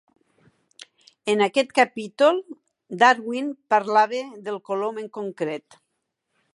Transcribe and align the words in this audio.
En 1.33 1.43
aquest 1.47 1.75
capítol, 1.81 2.41
Darwin 3.05 3.53
parlava 3.75 4.23
del 4.49 4.61
colom 4.71 5.03
en 5.05 5.13
concret. 5.21 5.83